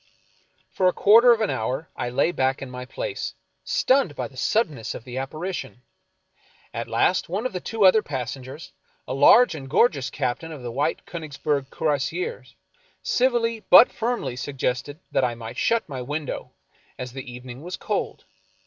[0.71, 4.35] For a quarter of an hour I lay back in my place, stunned by the
[4.35, 5.83] suddenness of the apparition.
[6.73, 8.71] At last one of the two other passengers,
[9.07, 12.55] a large and gorgeous captain of the White Konigsberg Cuirassiers,
[13.03, 16.51] civilly but firmly suggested that I might shut my window,
[16.97, 18.25] as the evening was cold.